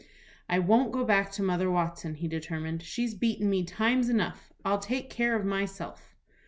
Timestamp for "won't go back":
0.57-1.31